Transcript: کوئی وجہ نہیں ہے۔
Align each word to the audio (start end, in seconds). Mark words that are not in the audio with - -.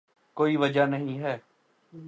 کوئی 0.33 0.57
وجہ 0.57 0.85
نہیں 0.85 1.19
ہے۔ 1.19 1.37